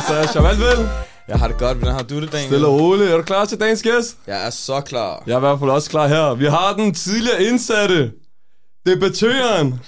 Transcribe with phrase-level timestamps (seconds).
[0.00, 0.88] den Hvad vel?
[1.28, 2.48] Jeg har det godt, hvordan har du det, Daniel?
[2.48, 3.10] Stille og roligt.
[3.10, 4.16] Er du klar til dagens gæst?
[4.26, 5.22] Jeg er så klar.
[5.26, 6.34] Jeg er i hvert fald også klar her.
[6.34, 8.12] Vi har den tidligere indsatte.
[8.86, 9.80] Debattøren.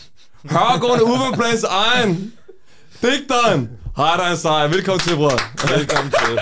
[0.50, 2.32] Hørgående Uberplans egen.
[3.02, 3.70] Digteren.
[3.96, 4.68] Hardan Sejr.
[4.68, 5.76] Velkommen til, bror.
[5.76, 6.38] Velkommen til.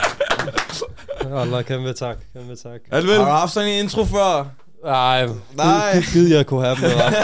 [1.35, 2.81] Allah, kæmpe tak, kæmpe tak.
[2.93, 4.45] Er det Har du haft sådan en intro før?
[4.87, 6.01] Nej, Nej.
[6.13, 7.15] Gid jeg kunne have dem noget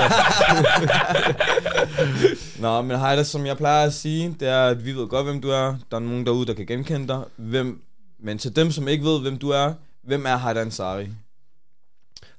[2.63, 5.27] Nå, men hej, det som jeg plejer at sige, det er, at vi ved godt,
[5.27, 5.77] hvem du er.
[5.91, 7.25] Der er nogen derude, der kan genkende dig.
[7.37, 7.83] Hvem,
[8.19, 11.09] men til dem, som ikke ved, hvem du er, hvem er Haydan Sari?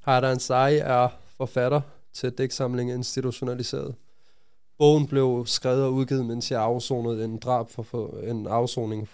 [0.00, 1.80] Hardan Sai er forfatter
[2.12, 3.94] til digtsamlingen Institutionaliseret.
[4.78, 9.08] Bogen blev skrevet og udgivet, mens jeg afsonede en drab for, for en afsoning,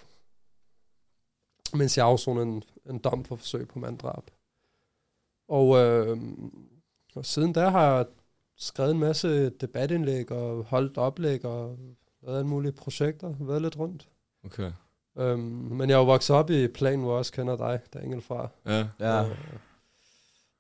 [1.75, 4.23] mens jeg afsonede en, en dom for forsøg på manddrab.
[5.51, 6.19] Og, øh,
[7.15, 8.07] og siden der har jeg
[8.57, 11.79] skrevet en masse debatindlæg og holdt oplæg og
[12.23, 14.09] lavet alle mulige projekter, været lidt rundt.
[14.45, 14.73] Okay.
[15.19, 18.21] Øhm, men jeg er jo vokset op i plan, hvor jeg også kender dig, Daniel,
[18.21, 18.49] fra.
[18.67, 18.87] Ja.
[19.01, 19.25] Ja.
[19.25, 19.37] Øh,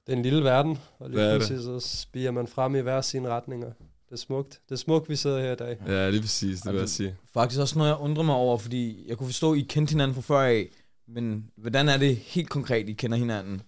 [0.07, 3.01] det er en lille verden, og lige Hvad pludselig så spiger man frem i hver
[3.01, 3.73] sine retninger.
[4.09, 4.61] Det er smukt.
[4.69, 5.77] Det er smukt, vi sidder her i dag.
[5.87, 7.17] Ja, lige præcis, det vil jeg sige.
[7.33, 10.15] Faktisk også noget, jeg undrer mig over, fordi jeg kunne forstå, at I kendte hinanden
[10.15, 10.69] fra før af.
[11.07, 13.63] Men hvordan er det helt konkret, I kender hinanden?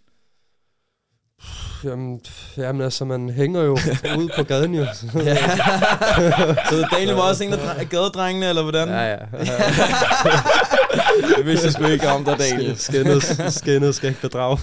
[1.84, 2.20] Jamen,
[2.56, 3.72] jamen altså, man hænger jo
[4.18, 4.82] ude på gaden jo.
[4.82, 4.94] Ja.
[6.70, 8.88] Så Daniel var også en af dre- gadedrengene, eller hvordan?
[8.88, 9.16] ja, ja.
[11.36, 12.76] Det vidste jeg sgu ikke om dig, Daniel.
[12.78, 14.58] Skinnet, skinnet skal ikke bedrage.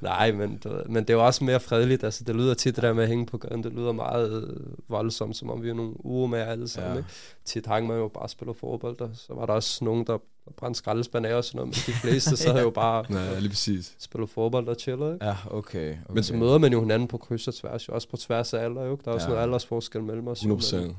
[0.00, 2.04] Nej, men, men det er jo også mere fredeligt.
[2.04, 4.56] Altså, det lyder tit, det der med at hænge på gaden, det lyder meget øh,
[4.88, 6.88] voldsomt, som om vi er nogle uger med alle sammen.
[6.90, 6.94] Ja.
[6.94, 6.98] Ja.
[6.98, 7.10] Ikke?
[7.44, 10.18] Tit hang man jo bare og spiller fodbold, og så var der også nogen, der
[10.56, 13.48] brændte skraldespand af og sådan noget, men de fleste så havde jo bare Ja, lige
[13.48, 13.94] præcis.
[13.98, 15.12] spillet fodbold og chillet.
[15.14, 15.26] Ikke?
[15.26, 15.90] Ja, okay.
[15.90, 15.96] okay.
[16.14, 18.64] Men så møder man jo hinanden på kryds og tværs, jo også på tværs af
[18.64, 18.98] alder, jo.
[19.04, 19.30] Der er også Ja.
[19.30, 20.44] noget aldersforskel mellem os.
[20.44, 20.76] jo, 100%.
[20.76, 20.96] men-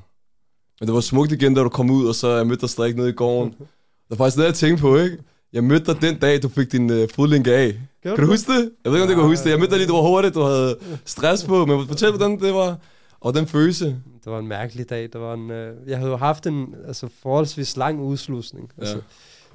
[0.80, 2.94] Men det var smukt igen, da du kom ud, og så jeg mødte dig stadig
[2.96, 3.52] nede i gården.
[4.10, 5.18] Det var faktisk noget, jeg tænkte på, ikke?
[5.52, 7.74] Jeg mødte dig den dag, du fik din øh, fodlænke af.
[8.02, 8.70] Gjorde Kan du du huske det?
[8.84, 9.50] Jeg ved ikke, om du kan huske det.
[9.50, 12.54] Jeg mødte dig lige, du var hurtigt, du havde stress på, men fortæl, hvordan det
[12.54, 12.78] var.
[13.20, 13.84] Og den følelse.
[14.24, 15.02] Det var en mærkelig dag.
[15.02, 18.70] Det var en, øh, jeg havde jo haft en altså, forholdsvis lang udslusning.
[18.78, 18.82] Ja.
[18.82, 19.00] Altså,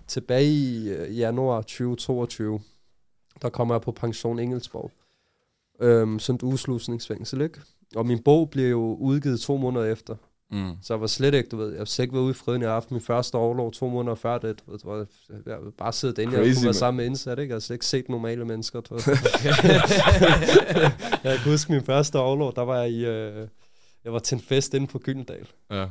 [0.07, 2.59] tilbage i øh, januar 2022,
[3.41, 4.91] der kommer jeg på pension Engelsborg.
[5.81, 7.61] Øhm, sådan et udslusningsfængsel, ikke?
[7.95, 10.15] Og min bog bliver jo udgivet to måneder efter.
[10.51, 10.71] Mm.
[10.81, 12.61] Så jeg var slet ikke, du ved, jeg var slet ikke været ude i freden.
[12.61, 14.63] Jeg har haft min første overlov to måneder før det.
[14.65, 15.05] Du ved, det var,
[15.45, 17.51] jeg havde bare siddet inde, jeg Crazy, kunne være sammen med indsat, ikke?
[17.51, 18.81] Jeg har slet ikke set normale mennesker.
[18.81, 19.03] Du ved.
[21.29, 23.47] jeg kan huske min første overlov, der var jeg i, øh,
[24.03, 25.85] jeg var til en fest inde på Gyldendal Ja.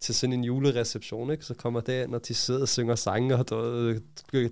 [0.00, 1.44] Til sådan en julereception, ikke?
[1.44, 4.00] Så kommer det ind, og de sidder og synger sange, og du ved,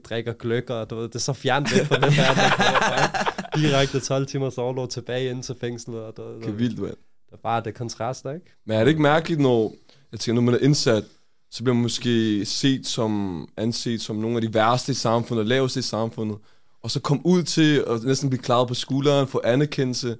[0.02, 3.60] drikker gløkker, og du ved, det er så fjernt væk fra den her.
[3.60, 6.90] Direkte 12 timers overlov tilbage ind til fængslet, og du ved, Okay, vildt, mand.
[7.26, 8.46] det er bare det kontraster, ikke?
[8.66, 9.72] Men er det ikke mærkeligt, når,
[10.12, 11.04] jeg tænker, når man er indsat,
[11.50, 15.80] så bliver man måske set som, anset som nogle af de værste i samfundet, laveste
[15.80, 16.36] i samfundet,
[16.82, 20.16] og så komme ud til at næsten blive klaret på skulderen, få anerkendelse.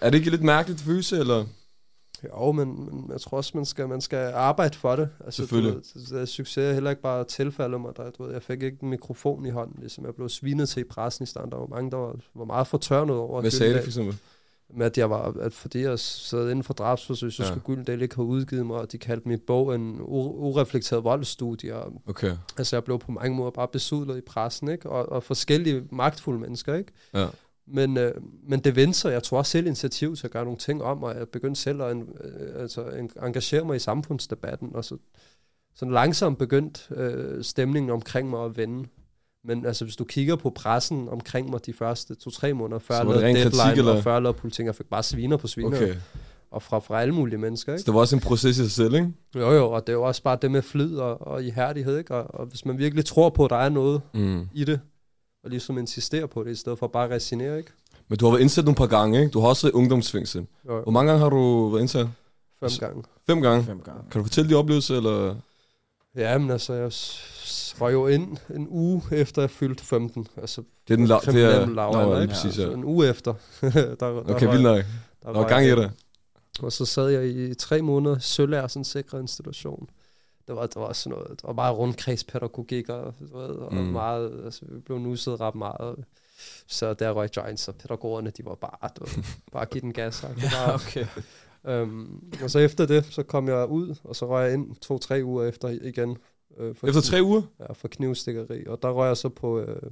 [0.00, 1.44] Er det ikke lidt mærkeligt følelse, eller?
[2.24, 5.08] Jo, men, men jeg tror også, man skal, man skal arbejde for det.
[5.24, 5.74] Altså, du Selvfølgelig.
[5.74, 7.92] Ved, det, det, succes er heller ikke bare tilfælde mig.
[7.96, 10.80] Der, du ved, jeg fik ikke en mikrofon i hånden, ligesom jeg blev svinet til
[10.80, 11.50] i pressen i stand.
[11.50, 13.40] Der var mange, der var, var meget fortørnet over.
[13.40, 14.16] Hvad sagde det for eksempel?
[14.76, 17.48] med, at, jeg var, at fordi jeg sad inden for drabsforsøg, så Ja.
[17.48, 21.76] skulle Gyldendal ikke have udgivet mig, og de kaldte min bog en ureflekteret voldsstudie.
[21.76, 24.90] Og, Okay, altså, jeg blev på mange måder bare besudlet i pressen, ikke?
[24.90, 26.92] Og, og forskellige magtfulde mennesker, ikke?
[27.14, 27.26] ja.
[27.66, 28.12] Men, øh,
[28.48, 29.12] men det vendte sig.
[29.12, 31.82] Jeg tog også selv initiativ til at gøre nogle ting om, og jeg begyndte selv
[31.82, 34.96] at en, øh, altså, en, engagere mig i samfundsdebatten, og så
[35.74, 38.88] sådan langsomt begyndte øh, stemningen omkring mig at vende.
[39.44, 42.98] Men altså, hvis du kigger på pressen omkring mig de første to-tre måneder, før Så
[43.00, 43.96] jeg lavede ren kritik, deadline, eller?
[43.96, 45.94] og før jeg lavede politik, jeg fik bare sviner på sviner, Okay.
[46.50, 47.86] og fra, fra alle mulige mennesker, Så ikke?
[47.86, 49.12] det var også en proces i sig selv, ikke?
[49.36, 52.14] Jo, jo, og det er jo også bare det med flid og, og ihærdighed, ikke?
[52.14, 54.48] Og, og hvis man virkelig tror på, at der er noget Mm.
[54.54, 54.80] i det,
[55.44, 57.70] og ligesom insisterer på det, i stedet for bare at resignere, ikke?
[58.08, 59.30] Men du har været indsat nogle par gange, ikke?
[59.30, 60.46] Du har også været i ungdomsfængsel.
[60.68, 62.06] Jo, Hvor mange gange har du været indsat?
[62.60, 63.02] fem gange.
[63.26, 63.64] Fem gange.
[63.64, 64.00] Fem gange.
[64.10, 65.34] Kan du fortælle de oplevelser, eller?
[66.16, 66.90] Ja, men altså, jeg
[67.80, 70.26] røg jo ind en uge efter jeg fyldte 15.
[70.36, 72.32] Altså, Det er den la- det er, lavalder, lavalder, ikke?
[72.34, 72.64] præcis, ja.
[72.64, 73.34] Så en uge efter.
[73.62, 74.76] der, der Okay, vildt nok.
[75.22, 75.90] Der, Der var gang i det.
[76.60, 79.88] Og så sad jeg i tre måneder i Sølær, sådan en sikret institution.
[80.48, 83.80] Det var, det var sådan noget, det var meget rundkredspædagogik, og, du ved, og Mm.
[83.80, 86.04] meget, altså, vi blev nusset ret meget.
[86.66, 90.20] Så der røg Giants, og pædagogerne, de var bare, du ved, bare give den gas.
[90.36, 91.06] Det var, okay.
[91.66, 95.20] øhm, og så efter det, så kom jeg ud, og så røg jeg ind to-tre
[95.24, 96.16] uger efter igen.
[96.58, 97.42] Øh, for Efter tre uger?
[97.60, 98.66] Ja, for knivstikkeri.
[98.66, 99.90] Og der røg jeg så på, øh,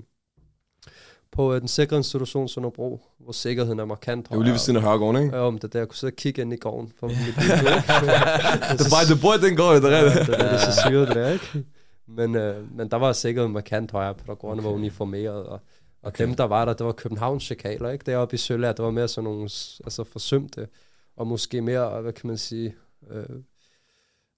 [1.33, 4.59] på øh, den sikre institution Sønderbro, hvor sikkerheden er markant Det er jo lige ved
[4.59, 5.37] siden af Hørgården, ikke?
[5.37, 7.35] Ja, om det der, jeg kunne sidde og kigge ind i gården for mit liv.
[8.79, 11.09] Det er bare, det bor i den gård, det er Ja, det, er så syret,
[11.09, 11.65] det der, ikke?
[12.09, 14.69] Men, øh, men der var sikkerheden markant højere, pædagogerne okay.
[14.69, 15.61] var uniformeret, og, og
[16.05, 16.27] Okay.
[16.27, 18.05] dem, der var der, det var Københavns chikaler, ikke?
[18.07, 19.43] Deroppe i Sølær, det var mere sådan nogle
[19.85, 20.69] altså forsømte,
[21.17, 22.75] og måske mere, hvad kan man sige,
[23.11, 23.25] øh,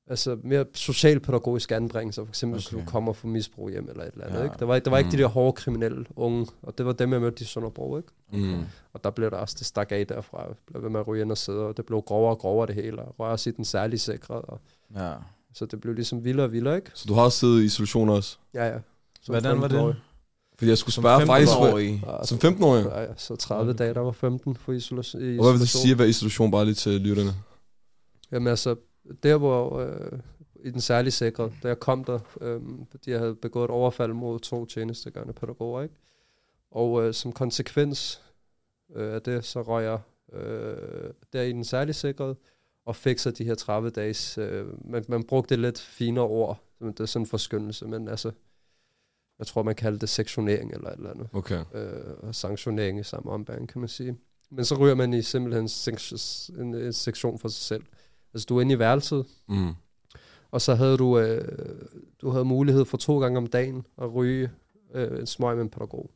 [0.06, 2.62] altså mere socialpædagogisk anbringelse, for eksempel okay.
[2.62, 2.84] hvis Okay.
[2.86, 4.44] du kommer fra misbrug hjem eller et eller andet, Ja.
[4.44, 4.56] ikke?
[4.58, 5.16] Der var, ikke- der var ikke Mm.
[5.16, 8.08] de der hårde kriminelle unge, og det var dem, jeg mødte i Sønderbro, ikke?
[8.32, 8.62] Mm.
[8.92, 11.22] Og der blev der også, det stak af derfra, jeg blev ved med at ryge
[11.22, 13.52] ind og sidde, og det blev grovere og grovere det hele, og røg også i
[13.52, 14.60] den særlige sikre, og
[14.96, 15.12] Ja.
[15.54, 16.90] så det blev ligesom vildere og vildere, ikke?
[16.94, 18.36] Så du har også siddet i isolation også?
[18.54, 18.78] Ja, ja.
[19.22, 19.76] Som Hvordan var det?
[19.76, 19.96] 15-årig.
[20.58, 21.52] Fordi jeg skulle Som spørge faktisk...
[21.52, 22.02] Hvor, 15-årig.
[22.06, 22.84] Ja, som 15-årig?
[22.84, 23.78] Ja, ja, så 30 Okay.
[23.78, 25.22] dage, der var 15 for isolation.
[25.22, 27.30] Og hvad vil det sige at være isolation bare lige til lytterne?
[28.32, 28.74] Jamen altså,
[29.22, 30.18] der hvor, øh,
[30.64, 32.60] i den særlige sikre, da jeg kom der, øh,
[33.04, 35.94] de havde begået et overfald mod to tjenestegørende pædagoger, ikke?
[36.70, 38.22] Og øh, som konsekvens
[38.94, 40.00] øh, af det, så røg jeg
[40.32, 42.34] øh, der i den særlige sikre,
[42.86, 47.00] og fik så de her 30 dages, øh, man, man brugte lidt finere ord, det
[47.00, 48.32] er sådan en forskyndelse, men altså,
[49.38, 51.28] jeg tror, man kalder det sektionering eller et eller andet.
[51.32, 51.64] Okay.
[51.74, 54.16] øh, og sanktionering i samme ombæring, kan man sige.
[54.50, 55.68] Men så ryger man i simpelthen
[56.58, 57.84] en, en sektion for sig selv.
[58.34, 59.72] Altså, du er inde i værelset, Mm.
[60.50, 61.44] og så havde du, øh,
[62.22, 64.50] du havde mulighed for to gange om dagen at ryge
[64.94, 66.10] øh, en smøg med en pædagog.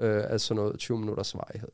[0.00, 1.68] Øh, altså noget 20 minutters varighed.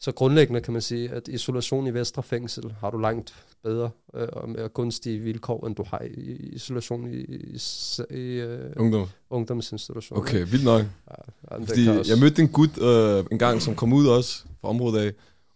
[0.00, 4.28] Så grundlæggende kan man sige, at isolation i Vestre Fængsel har du langt bedre øh,
[4.32, 7.58] og mere gunstige vilkår, end du har i, i isolation i, i,
[8.10, 9.06] i øh, Ungdom.
[9.30, 10.22] ungdomsinstitutioner.
[10.22, 10.80] Okay, vildt nok.
[10.82, 11.14] Ja,
[11.50, 14.68] ja, Fordi også- jeg mødte en gut øh, en gang, som kom ud også fra
[14.68, 15.12] området af,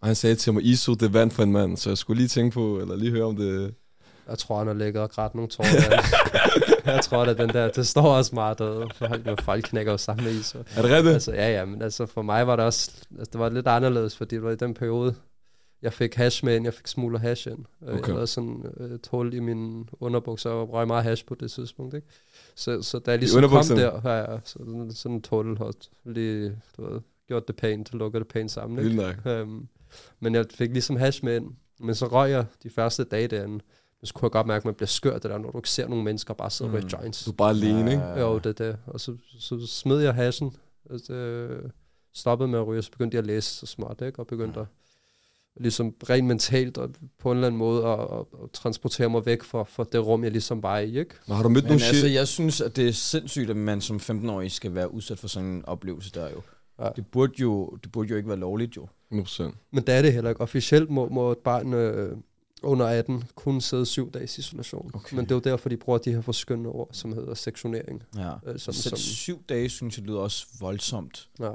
[0.07, 2.17] og han sagde til mig, ISO, det er vand for en mand, så jeg skulle
[2.19, 3.75] lige tænke på, eller lige høre om det...
[4.29, 5.67] Jeg tror, han har ligget og grædt nogle tårer.
[6.95, 8.87] jeg tror, at den der, det står også meget derude.
[8.95, 10.55] Folk, folk knækker jo sammen med is.
[10.55, 11.15] og- Er det rigtigt?
[11.15, 14.17] Altså, ja, ja, men altså for mig var det også, altså, det var lidt anderledes,
[14.17, 15.15] fordi det var i den periode,
[15.83, 17.65] jeg fik hash med ind, jeg fik smugler hash ind.
[17.89, 18.07] Øh, Okay.
[18.09, 21.51] Jeg havde sådan øh, et hul i min underbukser, og røg meget hash på det
[21.51, 22.07] tidspunkt, ikke?
[22.57, 25.75] Så, så da jeg ligesom kom der, ja, ja, så sådan, sådan et hul, og
[26.05, 28.91] lige, du ved, gjort det pænt, lukket det pænt sammen, ikke?
[29.03, 29.33] Vildt nok.
[29.33, 29.69] Øhm,
[30.21, 31.51] men jeg fik ligesom hash med ind.
[31.81, 33.55] Men så røg jeg de første dage derinde.
[34.01, 35.71] Men så kunne jeg godt mærke, at man bliver skørt det der, når du ikke
[35.71, 36.77] ser nogle mennesker bare sidde Mm.
[36.77, 37.25] joints.
[37.25, 38.03] Du er bare alene, ikke?
[38.05, 38.21] Ja.
[38.21, 38.77] Jo, det er det.
[38.87, 40.57] Og så, så smed jeg hashen.
[40.91, 41.71] Altså, øh,
[42.15, 44.19] stoppede med at ryge, og så begyndte jeg at læse så småt, ikke?
[44.19, 44.67] Og begyndte at
[45.61, 49.43] ligesom rent mentalt og på en eller anden måde at, at, at transportere mig væk
[49.43, 51.15] fra, fra det rum, jeg ligesom var i, ikke?
[51.27, 52.13] Men har du mødt Men nogle altså, shit?
[52.15, 55.49] jeg synes, at det er sindssygt, at man som 15-årig skal være udsat for sådan
[55.49, 56.43] en oplevelse der jo.
[56.79, 56.89] Ja.
[56.97, 58.89] Det burde jo, det burde jo ikke være lovligt jo.
[59.13, 59.43] 100%.
[59.71, 60.41] Men det er det heller ikke.
[60.41, 62.17] Officielt må, må et barn øh,
[62.63, 64.91] under 18 kun sidde syv dages isolation.
[64.95, 65.17] Okay.
[65.17, 68.03] Men det er jo derfor, de bruger de her forskyndende ord, som hedder sektionering.
[68.17, 68.33] Ja.
[68.47, 71.29] Øh, som, Selv som, syv dage, synes jeg, lyder også voldsomt.
[71.41, 71.51] ja,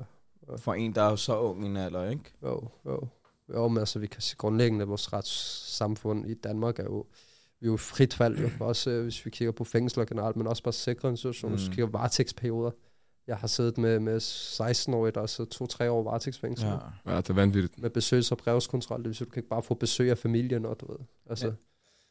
[0.58, 2.24] For en, der er jo så ung en alder, ikke?
[2.44, 3.08] Jo, jo.
[3.54, 7.06] Jo, men altså, vi kan sige grundlæggende, at vores retssamfund i Danmark er jo,
[7.60, 8.50] vi er jo frit fald, jo.
[8.60, 11.62] Også øh, hvis vi kigger på fængsler generelt, men også bare sikre institutioner, mm.
[11.62, 11.66] Mm.
[11.66, 12.72] så kigger varetægtsperioder.
[13.32, 16.68] Jeg har siddet med, med 16-årige, der er så to-tre år varetægtsfængsel.
[16.68, 17.12] Ja.
[17.14, 17.80] Ja, det er vanvittigt.
[17.82, 20.66] Med besøgs- og brevskontrol, det vil sige, du kan ikke bare få besøg af familien,
[20.66, 21.00] og du ved.
[21.30, 21.52] Altså, Ja.
[21.52, 21.58] ja.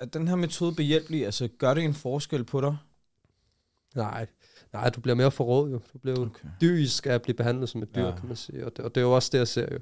[0.01, 1.25] Er den her metode behjælpelig?
[1.25, 2.77] Altså, gør det en forskel på dig?
[3.95, 4.27] nej,
[4.73, 5.81] nej, du bliver mere forrådt jo.
[5.93, 6.49] Du bliver jo Okay.
[6.61, 8.09] dyrisk af at blive behandlet som et dyr, Ja.
[8.09, 8.17] ja.
[8.17, 8.67] kan man sige.
[8.67, 9.79] Og det, og det er jo også det, jeg ser jo.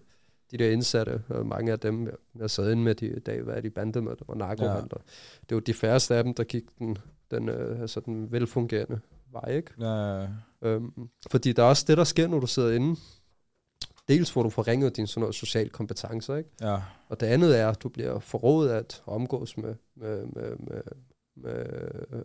[0.50, 3.42] De der indsatte, og mange af dem, jeg, jeg sad inde med de i dag,
[3.42, 4.98] hvad er de bandemøder og narkohandler.
[4.98, 5.12] Ja.
[5.40, 6.98] Det er jo de færreste af dem, der gik den,
[7.30, 9.00] den, øh, altså den velfungerende
[9.32, 9.70] vej, ikke?
[9.80, 10.26] Ja,
[10.62, 10.92] Øhm,
[11.30, 13.00] fordi der er også det, der sker, når du sidder inde.
[14.08, 16.50] Dels får du forringet dine sådan noget sociale kompetencer, ikke?
[16.60, 16.78] ja.
[17.08, 20.82] Og det andet er, at du bliver forrådet at omgås med, med, med, med,
[21.36, 21.66] med,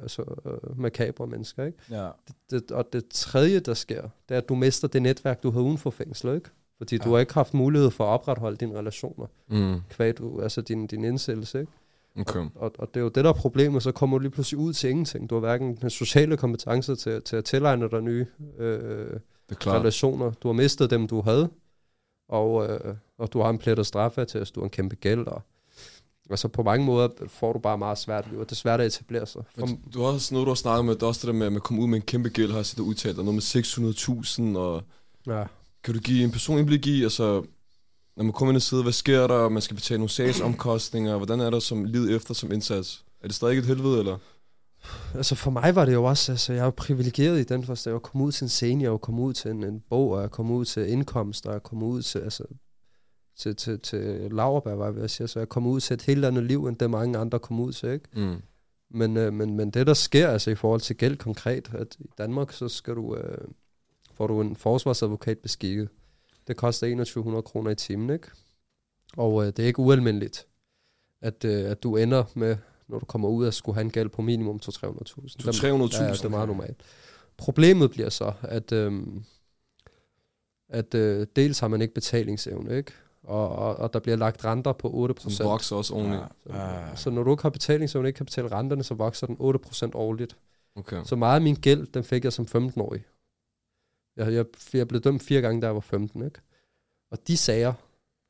[0.01, 1.77] altså, øh, makabre mennesker, ikke?
[1.89, 2.09] ja.
[2.51, 5.63] det, og det tredje, der sker, det er, at du mister det netværk, du havde
[5.65, 6.49] uden for fængslet, ikke?
[6.77, 7.03] Fordi ja.
[7.03, 9.79] du har ikke haft mulighed for at opretholde dine relationer, Mm.
[9.89, 11.71] kvad du, altså din, din indsættelse, ikke?
[12.19, 12.45] Okay.
[12.55, 14.73] Og, og det er jo det, der er problemet, så kommer du lige pludselig ud
[14.73, 15.29] til ingenting.
[15.29, 18.25] Du har hverken den sociale kompetence til, til at tilegne dig nye
[18.59, 20.31] øh, er relationer.
[20.31, 21.49] Du har mistet dem, du havde,
[22.29, 25.41] og, øh, og du har en plettet straffeattest, du har en kæmpe gæld, og
[26.29, 28.87] altså på mange måder får du bare meget svært liv, og det er svært at
[28.87, 29.43] etablere sig.
[29.55, 31.45] For, Men du har også noget, du har snakket med, det også det der med,
[31.45, 34.53] at man kommer ud med en kæmpe gæld, har jeg set udtalt, og noget med
[34.53, 34.83] 600.000, og
[35.27, 35.43] ja.
[35.83, 37.43] kan du give en person indblik i, altså,
[38.15, 41.39] når man kommer ind og sidder, hvad sker der, man skal betale nogle sagsomkostninger, hvordan
[41.39, 43.05] er der som liv efter som indsats?
[43.21, 44.17] Er det stadig et helvede, eller?
[45.15, 47.91] Altså for mig var det jo også, altså jeg er jo privilegeret i den forstand,
[47.91, 50.21] at jeg kom ud til en scene, jeg kom ud til en, en bog, og
[50.21, 52.43] jeg kom ud til indkomst, og jeg kom ud til, altså,
[53.37, 56.01] til, til, til Lauerberg, var jeg ved at sige, så jeg kom ud til et
[56.01, 58.05] helt andet liv, end det mange andre kom ud til, ikke?
[58.13, 58.41] Mm.
[58.91, 62.09] Men, øh, men, men det, der sker altså i forhold til gæld konkret, at i
[62.17, 63.47] Danmark, så skal du, øh,
[64.13, 65.89] får du en forsvarsadvokat beskikket.
[66.47, 68.27] Det koster 2100 kroner i timen, ikke?
[69.17, 70.47] Og øh, det er ikke ualmindeligt,
[71.21, 72.57] at, øh, at du ender med,
[72.87, 74.69] når du kommer ud, at skulle have en gæld på minimum 200-300.000.
[74.69, 76.03] 200.000?
[76.03, 76.77] Ja, det er meget normalt.
[77.37, 79.03] Problemet bliver så, at, øh,
[80.69, 82.91] at øh, dels har man ikke betalingsevne, ikke?
[83.23, 85.29] Og, og, og der bliver lagt renter på 8%.
[85.29, 86.23] Som vokser også ordentligt.
[86.49, 86.95] Ja.
[86.95, 90.37] Så når du ikke har betalingsevne, ikke kan betale renterne, så vokser den 8% årligt.
[90.75, 91.01] Okay.
[91.05, 93.03] Så meget af min gæld, den fik jeg som 15-årig.
[94.17, 96.39] Jeg, jeg, jeg blev dømt fire gange, da jeg var 15, ikke?
[97.11, 97.73] Og de sager,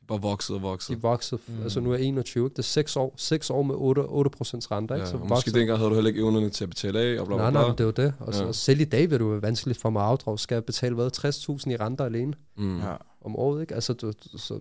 [0.08, 0.96] Bare vokset og vokset.
[0.98, 1.62] de voksede, Mm.
[1.64, 2.54] altså nu er jeg 21, ikke?
[2.54, 4.30] Det er 6 år, 6 år med 8, 8
[4.72, 5.06] renter, ikke?
[5.06, 7.20] Ja, Så og måske voksede- dengang havde du heller ikke evnerne til at betale af,
[7.20, 7.60] og bla bla Nej, bla.
[7.60, 8.14] nej, men det er jo det.
[8.20, 8.46] Og så, Ja.
[8.46, 8.52] ja.
[8.52, 10.40] selv i dag vil det jo være vanskeligt for mig at afdrage.
[10.40, 12.80] Skal jeg betale, hvad, 60.000 i renter alene Mm.
[12.80, 12.96] Ja.
[13.22, 13.74] om året, ikke?
[13.76, 14.60] Altså, du, du- så,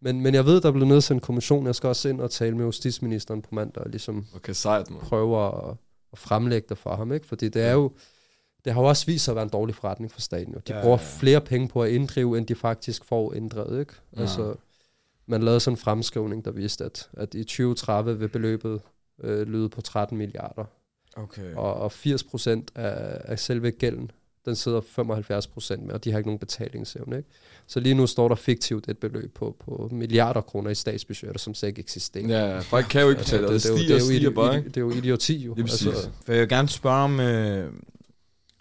[0.00, 1.66] men, men jeg ved, der blev nedsat en kommission.
[1.66, 5.00] Jeg skal også ind og tale med justitsministeren på mandag, og ligesom Okay, sejt, man.
[5.00, 5.76] prøve at,
[6.12, 7.26] at fremlægge det for ham, ikke?
[7.26, 7.92] Fordi det er jo,
[8.64, 10.54] det har jo også vist sig at være en dårlig forretning for staten.
[10.54, 10.60] Jo.
[10.68, 11.18] De Ja, bruger ja, ja.
[11.18, 13.92] flere penge på at inddrive, end de faktisk får inddrevet, ikke?
[14.16, 14.20] Ja.
[14.20, 14.54] Altså,
[15.26, 18.80] man lavede sådan en fremskrivning, der viste, at, at i 2030 vil beløbet
[19.22, 20.64] øh, lyde på 13 milliarder.
[21.16, 21.54] Okay.
[21.54, 24.10] Og, og 80 procent af, af selve gælden,
[24.44, 27.16] den sidder 75 procent med, og de har ikke nogen betalingsevne.
[27.16, 27.28] Ikke?
[27.66, 31.54] Så lige nu står der fiktivt et beløb på, på milliarder kroner i statsbudgetter, som
[31.54, 32.26] slet ikke eksisterer.
[32.54, 33.98] Ja, folk kan jo ikke betale, det er stiger
[34.30, 34.68] idi- bare, idi- ikke?
[34.68, 35.54] Det er jo idioti, jo.
[35.54, 36.10] Lige præcis.
[36.24, 37.72] For jeg vil gerne spørge om, øh,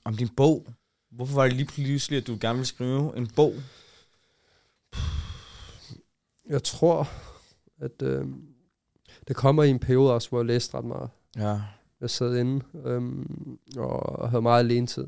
[0.03, 0.67] om din bog.
[1.11, 3.53] Hvorfor var det lige pludselig, at du gerne ville skrive en bog?
[6.49, 7.09] Jeg tror,
[7.77, 8.27] at øh,
[9.27, 11.09] det kommer i en periode også, hvor jeg læste ret meget.
[11.37, 11.61] Ja.
[12.01, 15.07] Jeg sad inde øhm, og havde meget alene tid.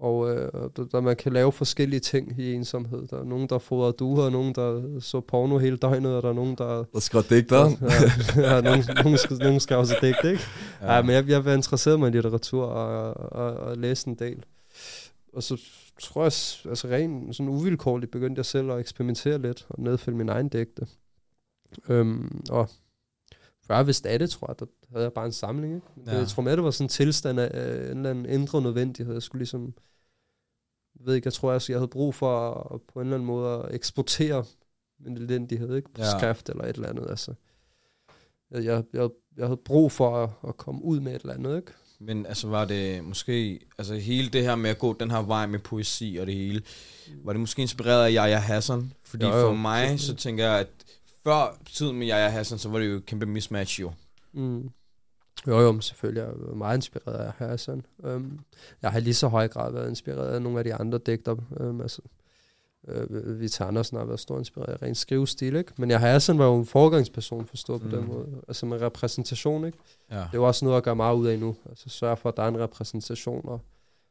[0.00, 3.08] Og øh, der, der man kan lave forskellige ting i ensomhed.
[3.08, 6.28] Der er nogen, der fodrer duer, og nogen, der så porno hele døgnet, og der
[6.28, 6.84] er nogen, der...
[6.92, 7.70] Der skal digte der.
[8.36, 10.42] ja, ja, nogen, nogen, skal, nogen skal også digte, ikke?
[10.80, 10.94] Ja.
[10.94, 14.44] ja, men jeg, jeg var interesseret mig i litteratur og, og, og læse en del.
[15.32, 15.60] Og så
[16.00, 16.32] tror jeg,
[16.70, 20.86] altså rent sådan uvilkårligt begyndte jeg selv at eksperimentere lidt og nedfælde min egen digte.
[21.88, 22.68] Øhm, og
[23.66, 25.74] før vidste af det, tror jeg, der havde jeg bare en samling.
[25.74, 25.86] Ikke?
[26.06, 26.18] Ja.
[26.18, 29.12] Jeg tror med, det var sådan en tilstand af øh, en eller anden indre nødvendighed.
[29.12, 29.74] Jeg skulle ligesom,
[31.00, 33.26] jeg ved ikke, jeg tror, jeg, jeg havde brug for at, på en eller anden
[33.26, 34.44] måde at eksportere
[35.00, 35.92] min elendighed, ikke?
[35.94, 36.18] På Ja.
[36.18, 37.06] skrift eller et eller andet.
[37.10, 37.34] Altså.
[38.50, 41.56] Jeg, jeg, jeg, jeg havde brug for at, at komme ud med et eller andet,
[41.56, 41.72] ikke?
[42.02, 45.46] Men altså var det måske, altså hele det her med at gå den her vej
[45.46, 46.62] med poesi og det hele,
[47.24, 48.92] var det måske inspireret af Yahya Hassan?
[49.04, 50.68] Fordi Jo, jo, for mig, så tænker jeg, at
[51.24, 53.92] før tiden med Yahya Hassan, så var det jo et kæmpe mismatch jo.
[54.32, 54.70] Mm.
[55.46, 56.20] Jo, jo, men selvfølgelig.
[56.20, 57.86] Jeg er meget inspireret af Hassan.
[57.98, 58.40] Um,
[58.82, 61.36] jeg har lige så høj grad været inspireret af nogle af de andre digter.
[61.60, 62.02] Um, altså,
[62.82, 65.72] uh, Vita Andersen har været stor inspireret af ren skrivestil, ikke?
[65.76, 67.90] Men jeg Hassan var jo en forgangsperson, forstået mm.
[67.90, 68.10] på den Mm.
[68.12, 68.26] måde.
[68.48, 69.78] Altså med repræsentation, ikke?
[70.10, 70.16] Ja.
[70.16, 71.56] Det er jo også noget at gøre meget ud af nu.
[71.68, 73.60] Altså sørge for, at der er en repræsentation, og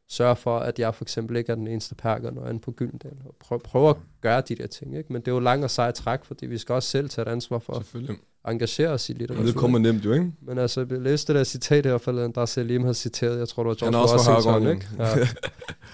[0.10, 2.72] sørge for, at jeg for eksempel ikke er den eneste perker, når jeg er på
[2.72, 3.18] Gyldendal.
[3.26, 5.14] Og prøv, prøv at gøre de der ting, ikke?
[5.14, 7.32] Men det er jo lang og sej træk, fordi vi skal også selv tage et
[7.32, 9.44] ansvar for at engagere os i litteratur.
[9.44, 10.32] Men det kommer nemt jo, ikke?
[10.42, 13.64] Men altså, jeg læste det der citat her forleden, der Selim havde citeret, jeg tror
[13.64, 14.88] det var George er også Washington, Højgaard, ikke?
[15.00, 15.28] Ja.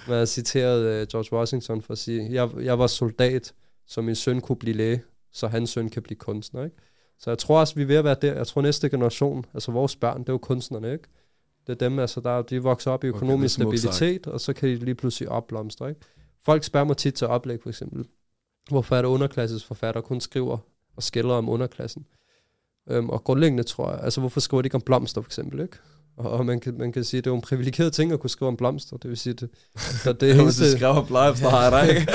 [0.07, 3.53] Man havde citeret uh, George Washington for at sige, jeg, jeg var soldat,
[3.87, 5.01] så min søn kunne blive læge,
[5.33, 6.75] så hans søn kan blive kunstner, ikke?
[7.19, 8.33] Så jeg tror også, vi er ved at være der.
[8.33, 11.03] Jeg tror næste generation, altså vores børn, det er jo kunstnerne, ikke?
[11.67, 14.53] Det er dem, altså, der, de vokser op i Okay, økonomisk smukt stabilitet, og så
[14.53, 16.01] kan de lige pludselig opblomstre, ikke?
[16.45, 18.05] Folk spørger mig tit til oplæg, for eksempel.
[18.69, 20.57] Hvorfor er det underklasses forfatter kun skriver
[20.95, 22.05] og skælder om underklassen?
[22.89, 25.77] Øhm, og grundlæggende tror jeg, altså hvorfor skriver de ikke om blomster for eksempel, ikke?
[26.17, 28.19] Og, og man, kan, man kan sige, at det er jo en privilegeret ting at
[28.19, 29.49] kunne skrive om blomster, det vil sige, det,
[30.03, 32.11] det, det Hvis du skriver live, så har jeg ikke?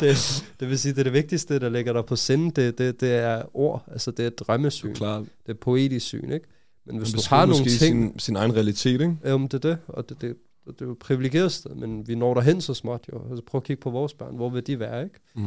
[0.00, 3.00] det, det vil sige, det er det vigtigste, der ligger der på sinde, det, det,
[3.00, 5.24] det er ord, altså det er drømmesyn, Klart.
[5.46, 6.46] det er poetisk syn, ikke?
[6.90, 9.16] Men hvis du har nogle ting, Sin, sin egen realitet, ikke?
[9.24, 10.34] men det er det, og det, det,
[10.66, 13.22] det er jo et privilegeret sted, men vi når derhen så småt jo.
[13.30, 15.16] Altså prøv at kigge på vores børn, hvor vil de være, ikke?
[15.36, 15.42] Mm.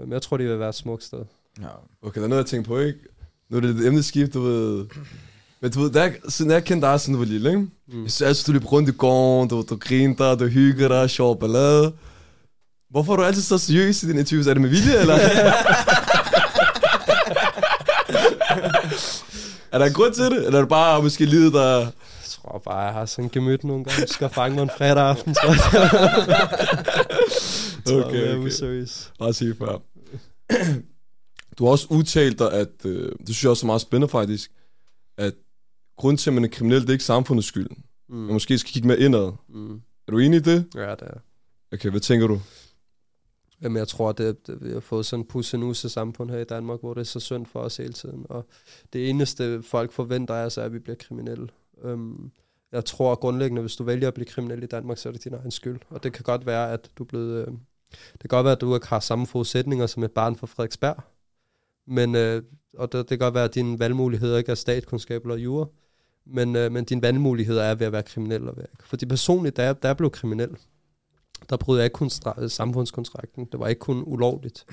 [0.00, 1.18] Men jeg tror, de vil være et smukt sted.
[1.60, 1.66] Ja.
[2.02, 2.98] Okay, der er noget, jeg tænker på, ikke?
[3.50, 4.86] Nu er det lidt emneskift, du ved.
[5.60, 7.60] Men du ved, der, siden jeg kendte dig, siden du var lille, ikke?
[7.60, 8.02] Mm.
[8.02, 11.40] Jeg synes altid, du løb rundt i gården, du, du griner, du hygger dig, sjov
[11.40, 11.92] ballade.
[12.90, 14.46] Hvorfor er du altid så seriøs i din interviews?
[14.46, 15.16] Er det med vilje, eller?
[19.74, 20.46] er der en grund til det?
[20.46, 21.78] Eller er det bare måske livet, der...
[21.78, 21.90] Jeg
[22.24, 24.00] tror bare, jeg har sådan gemyt nogle gange.
[24.00, 26.20] Jeg skal fange mig en fredag aften, tror jeg.
[27.86, 28.86] Jeg, Okay, jeg er okay.
[29.18, 29.78] Bare sige før.
[31.58, 34.50] du har også udtalt dig, at, øh, det synes jeg også er meget spændende faktisk,
[35.18, 35.32] at
[35.98, 37.68] grunden til, at man er kriminel, det er ikke samfundets skyld.
[38.08, 38.16] Mm.
[38.16, 39.32] Man måske skal kigge mere indad.
[39.48, 39.74] Mm.
[40.08, 40.66] Er du enig i det?
[40.74, 41.18] Ja, det er.
[41.72, 42.40] Okay, hvad tænker du?
[43.64, 46.80] Jamen, jeg tror, det, det, vi har fået sådan en pussenuse samfund her i Danmark,
[46.80, 48.26] hvor det er så synd for os hele tiden.
[48.28, 48.46] Og
[48.92, 51.48] det eneste, folk forventer af os, er, at vi bliver kriminelle.
[51.82, 52.30] Øhm,
[52.72, 55.34] jeg tror grundlæggende, hvis du vælger at blive kriminel i Danmark, så er det din
[55.34, 55.80] egen skyld.
[55.90, 57.46] Og det kan godt være, at du er blevet...
[57.46, 57.52] Øh,
[58.12, 61.02] det kan godt være, at du ikke har samme forudsætninger som et barn fra Frederiksberg.
[61.86, 62.42] Men, øh,
[62.78, 65.66] og det, det kan godt være, at dine valgmuligheder ikke er statskundskab eller jura.
[66.26, 68.40] Men, øh, men dine valgmuligheder er ved at være kriminel.
[68.40, 68.64] Eller ved.
[68.80, 70.56] Fordi personligt, da jeg, da jeg blev kriminel,
[71.50, 73.48] der brød jeg ikke kun stra- samfundskontrakten.
[73.52, 74.64] Det var ikke kun ulovligt,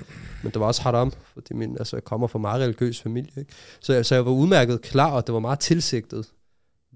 [0.43, 3.31] men det var også haram, fordi min, altså, jeg kommer fra en meget religiøs familie.
[3.37, 3.53] Ikke?
[3.79, 6.25] Så, jeg, så jeg var udmærket klar, og det var meget tilsigtet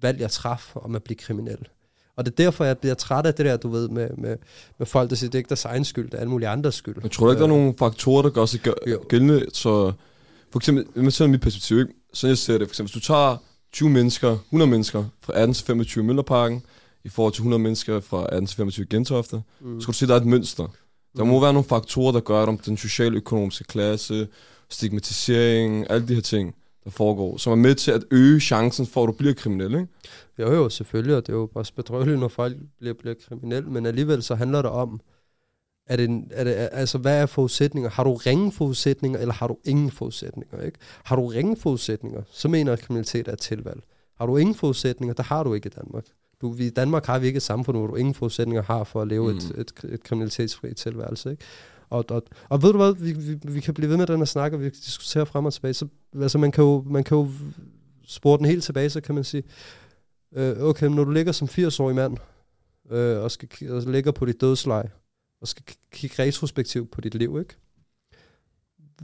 [0.01, 1.67] valg, jeg traf om at blive kriminel.
[2.15, 4.37] Og det er derfor, jeg bliver træt af det der, du ved, med, med,
[4.77, 6.75] med folk, der siger, det er ikke deres egen skyld, det er alle mulige andres
[6.75, 6.95] skyld.
[7.03, 8.59] Jeg tror ikke, der er nogle faktorer, der gør sig
[9.09, 9.45] gældende.
[9.53, 9.91] Så
[10.51, 11.93] for eksempel, med sådan mit perspektiv, ikke?
[12.13, 13.37] så jeg ser det, for eksempel, hvis du tager
[13.73, 16.63] 20 mennesker, 100 mennesker fra 18 til 25 i Møllerparken,
[17.05, 19.81] i forhold til 100 mennesker fra 18 til 25 i Gentofte, mm.
[19.81, 20.67] så skal du se, at der er et mønster.
[21.17, 24.27] Der må være nogle faktorer, der gør, om den sociale økonomiske klasse,
[24.69, 29.03] stigmatisering, alle de her ting, der foregår, som er med til at øge chancen for,
[29.03, 29.87] at du bliver kriminel, ikke?
[30.39, 33.85] Jo, jo, selvfølgelig, og det er jo også bedrøveligt, når folk bliver, bliver kriminelle, men
[33.85, 35.01] alligevel så handler det om,
[35.87, 37.89] er det, er det, altså, hvad er forudsætninger?
[37.89, 40.61] Har du ringe forudsætninger, eller har du ingen forudsætninger?
[40.61, 40.77] Ikke?
[41.03, 43.81] Har du ringe forudsætninger, så mener jeg, at kriminalitet er et tilvalg.
[44.17, 46.05] Har du ingen forudsætninger, der har du ikke i Danmark.
[46.41, 49.01] Du, vi, I Danmark har vi ikke et samfund, hvor du ingen forudsætninger har for
[49.01, 49.37] at leve mm.
[49.37, 51.31] et, et, et kriminalitetsfri tilværelse.
[51.31, 51.43] Ikke?
[51.89, 54.25] Og, og, og ved du hvad, vi, vi, vi kan blive ved med den her
[54.25, 55.73] snak, og vi kan diskutere frem og tilbage.
[55.73, 55.87] Så,
[56.21, 57.29] altså, man kan jo, man kan jo
[58.07, 59.43] spore den helt tilbage, så kan man sige,
[60.35, 62.17] øh, okay, når du ligger som 80-årig mand,
[62.91, 64.91] øh, og, skal, og ligger på dit dødsleje,
[65.41, 67.55] og skal kigge retrospektivt på dit liv, ikke?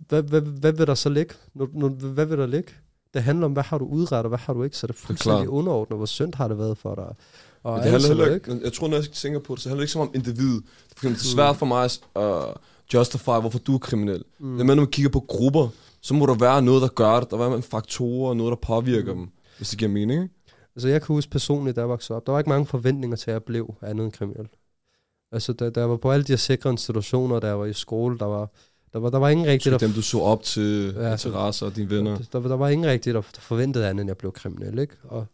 [0.08, 1.34] Hvad, hvad, hvad vil der så ligge?
[1.54, 2.74] Når, når, hvad vil der ligge?
[3.14, 4.98] Det handler om, hvad har du udrettet, og hvad har du ikke, så det er
[4.98, 7.16] fuldstændig underordnet, hvor synd har det været for dig.
[7.64, 9.70] Og Men det handler heller ikke, men jeg tror, når jeg tænker på det, så
[9.70, 10.62] handler det ikke så meget om individ.
[10.88, 12.54] For eksempel, det er svært for mig at uh,
[12.94, 14.24] justify, hvorfor du er kriminel.
[14.40, 14.48] Mm.
[14.48, 15.68] Med, når man kigger på grupper,
[16.02, 17.32] så må der være noget, der gør det.
[17.32, 20.24] Der må være faktorer, noget, der påvirker dem, hvis det giver mening.
[20.24, 20.36] Ikke?
[20.76, 23.32] Altså jeg kan huske personligt, da jeg voksede op, der var ikke mange forventninger til,
[23.32, 24.48] at jeg blev andet end kriminel.
[25.32, 28.18] Altså da, da jeg var på alle de her sikre institutioner, jeg var i skole,
[28.18, 28.50] der var,
[28.94, 31.76] der var, der var ingen rigtig, der, dem, du så op til, Ja, interesser og
[31.76, 32.18] dine venner.
[32.32, 34.94] der, der var ingen rigtig, der, der forventede andet, end jeg blev kriminel, ikke?
[35.04, 35.26] Og,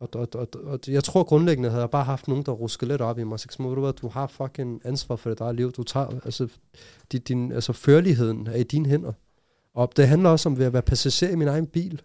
[0.00, 3.00] og, og, og, og, jeg tror grundlæggende, havde jeg bare haft nogen, der ruskede lidt
[3.00, 5.72] op i mig, så sagde, ved du du har fucking ansvar for dit eget liv,
[5.72, 6.48] du tager, altså,
[7.12, 9.12] din, din, altså førligheden er i dine hænder.
[9.74, 12.02] Og det handler også om ved at være passager i min egen bil,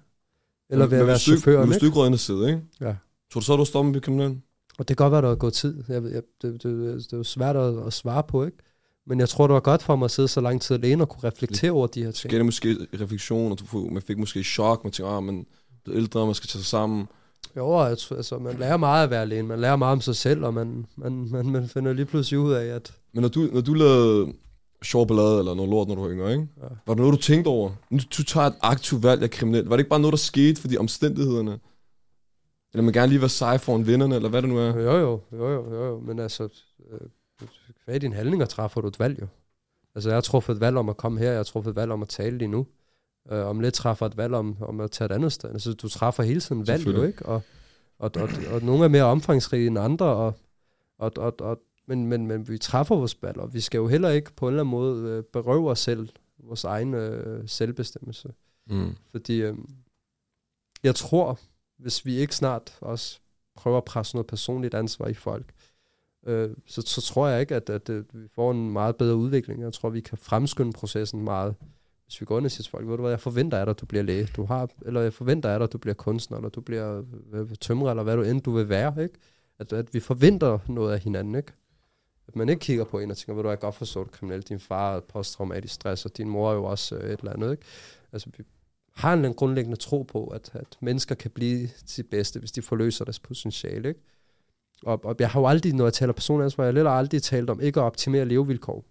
[0.69, 2.61] eller ved at være du chauffør, men Hvis du ikke rød ind sidde, ikke?
[2.81, 2.95] Ja.
[3.33, 4.41] Tror du så, du stopper med kriminel?
[4.79, 5.83] Og det kan godt være, der er gået tid.
[5.87, 8.57] Jeg, jeg, det, det, det er jo svært at, at svare på, ikke?
[9.09, 11.09] Men jeg tror, det var godt for mig at sidde så lang tid alene og
[11.09, 12.31] kunne reflektere over de her ting.
[12.31, 15.45] Det måske refleksion, og du får, man fik måske chok, man tænker, ah, men
[15.85, 17.07] du er ældre, man skal tage sig sammen.
[17.57, 19.47] Jo, altså, man lærer meget at være alene.
[19.47, 22.51] Man lærer meget om sig selv, og man, man, man, man finder lige pludselig ud
[22.51, 24.33] af, at Men når du, når du lavede
[24.83, 26.47] sjov ballade eller noget lort, når du var yngre, ikke?
[26.57, 26.67] Ja.
[26.87, 27.71] Var det noget, du tænkte over?
[27.89, 29.65] Nu du tager et aktivt valg af kriminel.
[29.65, 31.59] Var det ikke bare noget, der skete, fordi omstændighederne?
[32.73, 34.75] Eller man gerne lige var sej foran vennerne, eller hvad det nu er?
[34.75, 35.99] jo, jo, jo, jo, jo, jo.
[35.99, 36.43] men altså,
[36.91, 36.99] øh,
[37.89, 39.27] hvad er dine handlinger træffer du et valg jo?
[39.95, 41.91] Altså, jeg har truffet et valg om at komme her, jeg har truffet et valg
[41.91, 42.67] om at tale lige nu.
[43.31, 45.49] Øh, om lidt træffer et valg om, om at tage et andet sted.
[45.49, 47.25] Altså, du træffer hele tiden valg jo, ikke?
[47.25, 47.41] Og,
[47.99, 50.33] og, og, og nogle er mere omfangsrige end andre, og,
[50.97, 54.09] og, og, og men, men, men vi træffer vores valg, og vi skal jo heller
[54.09, 58.33] ikke på en eller anden måde øh, berøve os selv vores egen øh, selvbestemmelse.
[58.67, 58.95] Mm.
[59.11, 59.57] Fordi øh,
[60.83, 61.39] jeg tror,
[61.77, 63.19] hvis vi ikke snart også
[63.55, 65.69] prøver at presse noget personligt ansvar i folk, øh,
[66.27, 69.61] Øh, så, så tror jeg ikke, at, at, at vi får en meget bedre udvikling.
[69.61, 71.55] Jeg tror, vi kan fremskynde processen meget,
[72.05, 73.71] hvis vi går ind og siger til folk, ved du hvad, jeg forventer af dig,
[73.71, 76.37] at du bliver læge, du har, eller jeg forventer af dig, at du bliver kunstner,
[76.37, 77.03] eller du bliver
[77.33, 79.15] øh, tømrer, eller hvad du end du vil være, ikke?
[79.59, 81.53] At, at vi forventer noget af hinanden, ikke?
[82.27, 84.09] At man ikke kigger på en og tænker, ved du, hvad, jeg godt forstår du
[84.09, 87.33] kriminel, din far er posttraumatisk stress, og din mor er jo også øh, et eller
[87.33, 87.63] andet, ikke?
[88.11, 88.43] Altså, vi
[88.95, 93.05] har en grundlæggende tro på, at, at mennesker kan blive til bedste, hvis de forløser
[93.05, 94.01] deres potentiale, ikke?
[94.85, 97.61] Og, og jeg har jo aldrig, når jeg taler personansvar, jeg har aldrig talt om
[97.61, 98.85] ikke at optimere levevilkår.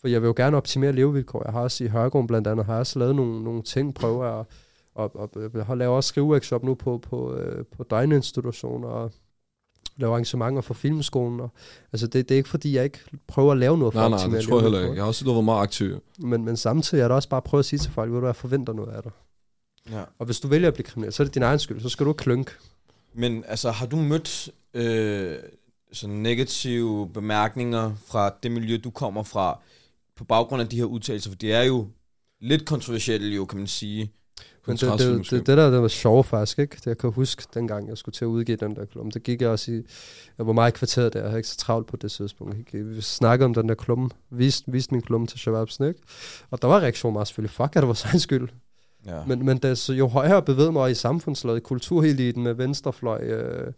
[0.00, 1.42] For jeg vil jo gerne optimere levevilkår.
[1.44, 4.24] Jeg har også i Hørgården blandt andet, har jeg også lavet nogle, nogle ting, prøver
[4.24, 4.46] at,
[4.94, 9.12] og, og, og jeg har lavet også skriveworkshop nu på, på, øh, på døgninstitutioner, og
[9.96, 11.40] laver arrangementer for filmskolen.
[11.40, 11.50] Og,
[11.92, 14.38] altså det, det er ikke fordi, jeg ikke prøver at lave noget for Nej, nej,
[14.38, 14.94] det tror jeg heller ikke.
[14.94, 15.98] Jeg har også været meget aktiv.
[16.18, 18.26] Men, men samtidig er det også bare at prøve at sige til folk, ved du
[18.26, 19.12] jeg forventer noget af dig.
[19.90, 20.02] Ja.
[20.18, 21.80] Og hvis du vælger at blive kriminel, så er det din egen skyld.
[21.80, 22.52] Så skal du klynke.
[23.16, 25.36] Men altså, har du mødt øh,
[25.92, 29.60] sådan negative bemærkninger fra det miljø, du kommer fra,
[30.16, 31.30] på baggrund af de her udtalelser?
[31.30, 31.88] For det er jo
[32.40, 34.12] lidt kontroversielle jo, kan man sige.
[34.66, 35.36] Men det, det, måske.
[35.36, 36.76] det, det der, det var sjovt faktisk, ikke?
[36.76, 39.42] Det jeg kan huske, dengang jeg skulle til at udgive den der klum, det gik
[39.42, 39.74] jeg også i,
[40.38, 42.58] jeg var meget kvarteret der, jeg havde ikke så travlt på det tidspunkt.
[42.58, 42.86] ikke?
[42.86, 46.00] Vi snakkede om den der klum, viste, viste min klum til Shababsen, ikke?
[46.50, 48.48] Og der var reaktion meget selvfølgelig, fuck, er det vores egen skyld?
[49.06, 49.24] Ja.
[49.26, 53.72] Men, men det, så jo højere bevæget mig i samfundslaget, kultureliten med venstrefløj, øh,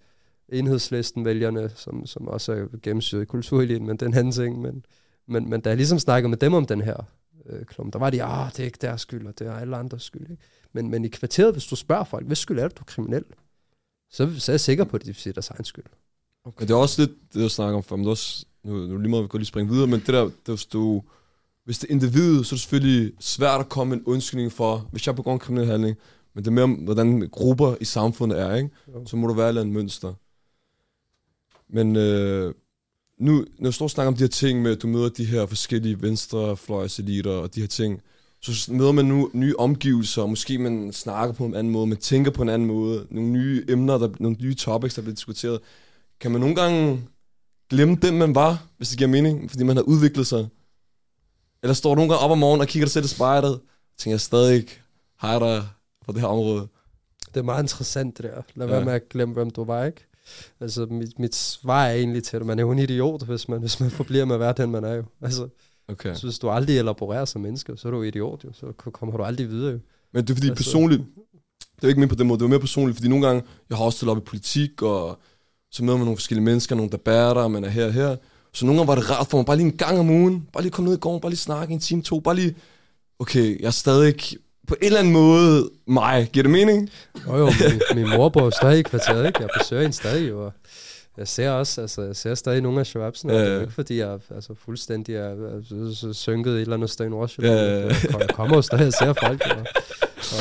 [0.48, 4.60] enhedslisten vælgerne, som, som også er gennemsyret i kultureliten, men den anden ting.
[4.60, 4.84] Men,
[5.26, 6.96] men, men da jeg ligesom snakkede med dem om den her
[7.46, 9.76] øh, klum, der var de, ah, det er ikke deres skyld, og det er alle
[9.76, 10.30] andres skyld.
[10.30, 10.42] Ikke?
[10.72, 13.24] Men, men i kvarteret, hvis du spørger folk, hvis skyld er det, du er kriminel?
[14.10, 15.84] Så, så er jeg sikker på, at de siger deres egen skyld.
[16.44, 18.72] Men det er også lidt det, jeg snakker om før, men det er også, nu,
[18.74, 21.02] nu lige meget, vi kan lige springe videre, men det der, hvis du,
[21.68, 24.88] hvis det er individet, så er det selvfølgelig svært at komme med en undskyldning for,
[24.92, 25.96] hvis jeg begår en kriminel handling,
[26.34, 28.70] men det er mere om, hvordan grupper i samfundet er, ikke?
[28.94, 29.06] Jo.
[29.06, 30.14] Så må du være et eller mønster.
[31.68, 32.54] Men øh,
[33.20, 35.24] nu, når du står og snakker om de her ting med, at du møder de
[35.24, 38.00] her forskellige venstrefløjseliter og de her ting,
[38.42, 41.96] så møder man nu nye omgivelser, og måske man snakker på en anden måde, man
[41.96, 45.60] tænker på en anden måde, nogle nye emner, der, nogle nye topics, der bliver diskuteret.
[46.20, 47.02] Kan man nogle gange
[47.70, 50.48] glemme den, man var, hvis det giver mening, fordi man har udviklet sig?
[51.62, 53.60] Eller står du nogle gange op om morgenen og kigger dig selv i spejlet,
[53.98, 54.80] tænker jeg stadig ikke,
[55.22, 55.62] hej der
[56.06, 56.68] på det her område?
[57.34, 58.42] Det er meget interessant det der.
[58.54, 58.72] Lad Ja.
[58.74, 60.04] være med at glemme, hvem du var, ikke?
[60.60, 63.60] Altså, mit, mit svar er egentlig til, at man er jo en idiot, hvis man,
[63.60, 65.04] hvis man forbliver med at være den, man er jo.
[65.22, 65.48] Altså,
[65.90, 66.14] Okay.
[66.14, 68.52] Så hvis du aldrig elaborerer som menneske, så er du idiot jo.
[68.52, 69.78] Så kommer du aldrig videre jo.
[70.12, 71.02] Men det er fordi Altså- personligt,
[71.76, 73.78] det er ikke mere på den måde, det er mere personligt, fordi nogle gange, jeg
[73.78, 75.18] har også stillet op i politik, og
[75.70, 78.16] så møder man nogle forskellige mennesker, nogle der bærer dig, man er her og her.
[78.52, 80.62] Så nogle gange var det rart for mig, bare lige en gang om ugen, bare
[80.62, 82.54] lige komme ned i gården, bare lige snakke en time, to, bare lige,
[83.18, 84.14] okay, jeg er stadig
[84.68, 86.28] på en eller anden måde mig.
[86.32, 86.90] Giver det mening?
[87.26, 89.40] Jo jo, min, min mor bor stadig i kvarteret, ikke?
[89.42, 90.52] Jeg besøger hende stadig og
[91.18, 93.72] jeg ser også, altså, jeg ser stadig nogle af shababsene, ja, Ja, det er ikke
[93.72, 97.56] fordi, jeg altså, fuldstændig er, er, så- så synket et eller andet sted i Nordsjælland.
[97.60, 97.84] Ja, ja.
[97.86, 99.66] Jeg, jeg kommer jo stadig og ser folk, og,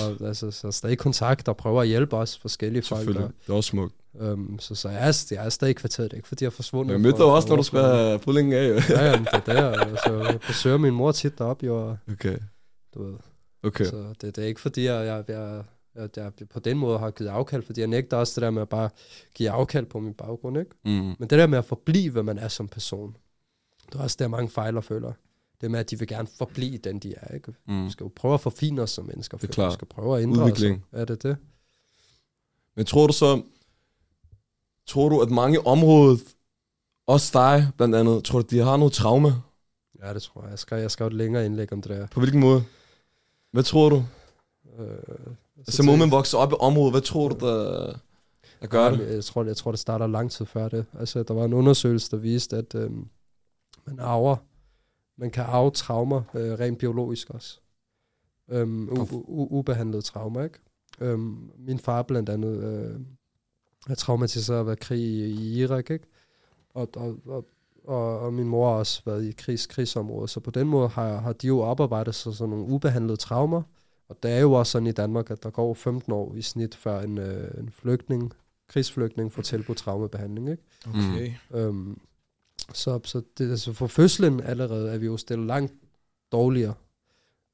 [0.04, 3.10] og altså, så stadig kontakt og prøver at hjælpe os forskellige folk.
[3.10, 3.96] Og, Det også smukt.
[4.14, 6.50] um, så, så jeg, er, jeg er stadig i kvarteret, det er ikke fordi, jeg
[6.50, 6.92] er forsvundet.
[6.94, 8.90] Jeg mødte dig også, når du skulle have pullingen af.
[8.90, 12.38] Ja, jamen, det er der, altså, jeg besøger min mor tit deroppe, jo, og Okay.
[12.94, 13.14] du ved,
[13.64, 13.86] Okay.
[13.86, 15.64] Så det, det er ikke fordi, jeg, jeg, jeg,
[15.96, 18.62] jeg, jeg på den måde har givet afkald, fordi jeg nægter også det der med
[18.62, 18.90] at bare
[19.36, 20.72] give afkald på min baggrund, ikke?
[20.86, 20.92] Mm.
[20.92, 23.16] Men det der med at forblive, hvad man er som person,
[23.92, 25.12] det er også der mange fejler føler.
[25.62, 27.54] Det med, at de vil gerne forblive den, de er, ikke?
[27.68, 27.86] Mm.
[27.86, 29.38] Vi skal jo prøve at forfine os som mennesker.
[29.38, 29.70] Det er klart.
[29.70, 30.84] Vi skal prøve at ændre Udvikling.
[30.94, 31.00] os.
[31.02, 31.38] Er det det?
[32.76, 33.42] Men tror du så,
[34.86, 36.20] tror du, at mange i området,
[37.08, 39.34] også dig blandt andet, tror du, de har noget traume?
[40.04, 40.50] Ja, det tror jeg.
[40.50, 42.08] Jeg skal, jeg skal jo et længere indlæg om det der.
[42.08, 42.64] På hvilken måde?
[43.52, 44.04] Hvad tror du?
[44.80, 44.88] Øh,
[45.58, 47.94] Altså, må man vokse op i området, hvad tror du, der,
[48.62, 49.14] der gør Jamen, det?
[49.16, 50.86] Jeg tror, jeg tror, det starter lang tid før det.
[51.00, 53.08] Altså, der var en undersøgelse, der viste, at øhm,
[53.88, 54.36] man arver,
[55.18, 57.60] man kan arve traumer øh, rent biologisk også.
[58.50, 60.60] Øhm, u- u- ubehandlede traumer, ikke?
[61.02, 63.00] Øhm, min far blandt andet øh,
[63.90, 66.06] er traumatiseret af at være krig i, i Irak, ikke?
[66.74, 67.46] Og, og, og,
[67.84, 71.18] og, og min mor har også været i krigs, krigsområdet, så på den måde har,
[71.18, 73.62] har de jo oparbejdet sig sådan nogle ubehandlede traumer.
[74.10, 76.76] Og det er jo også sådan i Danmark, at der går 15 år i snit,
[76.76, 78.34] før en, øh, en flygtning,
[78.68, 80.50] krigsflygtning får tilbudt traumebehandling.
[80.50, 80.64] Ikke?
[80.88, 81.32] Okay.
[81.54, 82.00] Øhm,
[82.74, 85.74] så, så det, altså for fødslen allerede er vi jo stillet langt
[86.32, 86.74] dårligere.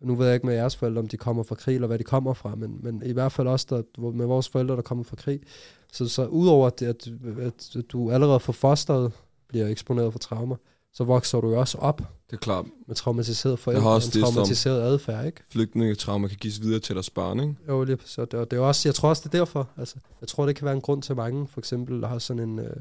[0.02, 2.04] Nu ved jeg ikke med jeres forældre, om de kommer fra krig, eller hvad de
[2.04, 5.16] kommer fra, men, men i hvert fald også der, med vores forældre, der kommer fra
[5.16, 5.40] krig.
[5.94, 7.08] Så, så udover det, at,
[7.40, 9.12] at du allerede for fosteret
[9.48, 10.56] bliver eksponeret for traumer,
[10.94, 12.66] så vokser du jo også op Det er klart.
[12.88, 15.42] med traumatiseret Jeg forældre, og traumatiseret adfærd, ikke?
[15.50, 17.56] Flygtningetraumer kan gives videre til deres barn, ikke?
[17.68, 19.70] Jo, lige så det, og det er også, jeg tror også, det er derfor.
[19.78, 22.50] Altså, jeg tror, det kan være en grund til mange, for eksempel, der har sådan
[22.50, 22.76] en, øh,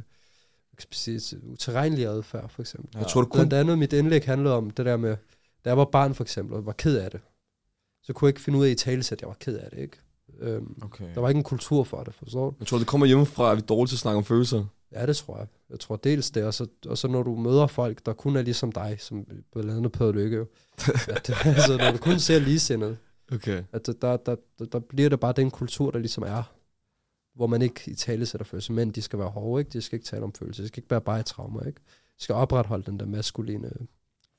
[0.90, 2.98] sige, utilregnelig adfærd, for eksempel.
[2.98, 3.38] Jeg tror, det kun...
[3.38, 5.16] Blandt andet mit indlæg handlede om det der med,
[5.64, 7.20] da jeg var barn for eksempel, og var ked af det,
[8.02, 9.78] så kunne jeg ikke finde ud af i tale, at jeg var ked af det,
[9.78, 9.96] ikke?
[10.40, 11.14] Øhm, Okay.
[11.14, 12.56] der var ikke en kultur for det, forstår du?
[12.60, 14.64] Jeg tror, det kommer hjemmefra, at vi er dårlige til at snakke om følelser.
[14.92, 15.46] Ja, det tror jeg.
[15.70, 18.42] Jeg tror dels det, og så, og så når du møder folk, der kun er
[18.42, 20.46] ligesom dig, som blandt andet Peder Lykke jo.
[21.08, 22.96] at, altså, når du kun ser ligesindede,
[23.32, 23.62] Okay.
[23.72, 26.52] at der, der, der, der bliver det bare den kultur, der ligesom er.
[27.34, 28.72] Hvor man ikke i tale sætter følelser.
[28.72, 29.70] Mænd, de skal være hårde, ikke?
[29.70, 30.62] De skal ikke tale om følelser.
[30.62, 31.80] De skal ikke være bare i traumer, ikke?
[32.18, 33.72] De skal opretholde den der maskuline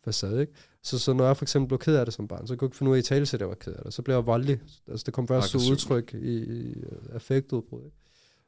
[0.04, 0.54] facade, ikke?
[0.84, 2.68] Så, så når jeg for eksempel blev ked af det som barn, så kunne jeg
[2.68, 3.94] ikke finde ud af i tale, at jeg var ked af det.
[3.94, 4.60] Så blev jeg voldelig.
[4.88, 7.98] Altså, det kom først til udtryk i, i affektudbrud, ikke?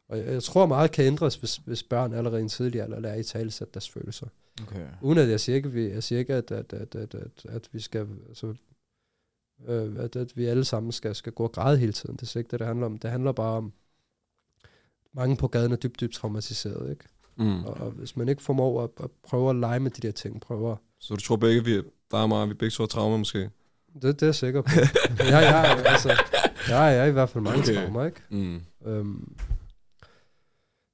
[0.10, 2.99] Og jeg, jeg tror meget kan ændres, hvis, hvis børn allerede i en tidlig alder
[2.99, 4.27] lærer i tale sætte deres følelser.
[4.62, 4.88] Okay.
[5.01, 7.69] Uden at jeg siger ikke, vi, jeg siger ikke at, at, at, at, at, at
[7.71, 8.53] vi skal, altså,
[9.67, 12.15] øh, at, at vi alle sammen skal, skal gå og græde hele tiden.
[12.15, 12.97] Det er ikke det, det handler om.
[12.97, 13.73] Det handler bare om,
[15.15, 17.04] mange på gaden er dybt, dybt traumatiseret, ikke?
[17.38, 17.63] Mm.
[17.65, 20.41] Og, og hvis man ikke formår at, at prøve at lege med de der ting,
[20.41, 23.39] prøver, Så du tror begge, vi, der er meget, vi begge to har traumer måske?
[23.93, 24.69] Det, det er jeg sikker på.
[25.19, 26.17] jeg, jeg, altså, jeg,
[26.69, 27.75] jeg er i hvert fald mange Okay.
[27.75, 28.21] traumer, ikke?
[28.30, 28.62] Mm.
[28.86, 29.36] Øhm,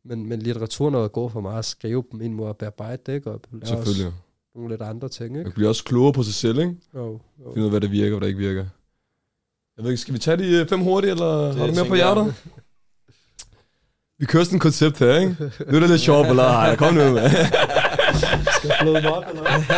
[0.06, 3.14] men, men litteraturen er god for mig at skrive på min måde at bearbejde det,
[3.14, 3.32] ikke?
[3.32, 4.06] Og Selvfølgelig.
[4.08, 4.18] Også
[4.56, 5.44] nogle lidt andre ting, ikke?
[5.44, 6.76] Man bliver også klogere på sig selv, ikke?
[6.96, 7.54] Jo, jo.
[7.54, 8.66] Finde ud af, hvad der virker og hvad der ikke virker.
[9.78, 11.96] Jeg ved ikke, skal vi tage de øh, fem hurtigt, eller har du mere på
[11.96, 12.36] hjertet?
[14.22, 15.36] Vi kører sådan et koncept her, ikke?
[15.68, 17.30] Nu er det lidt sjovt, eller ej, kom nu, med.
[17.30, 19.78] Skal jeg bløde mig op, eller hvad?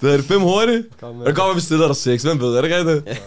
[0.00, 0.86] Det er det fem hurtigt.
[1.00, 2.22] Kom Og det kommer, vi stiller dig seks.
[2.22, 3.20] Hvem ved, er det rigtigt?